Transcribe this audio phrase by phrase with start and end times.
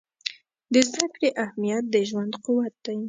[0.73, 2.97] د زده کړې اهمیت د ژوند قوت دی.